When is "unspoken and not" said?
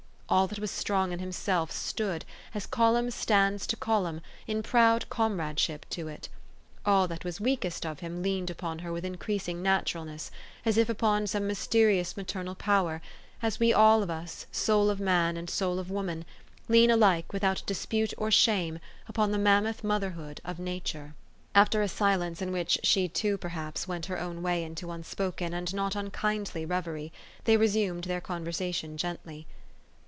24.91-25.93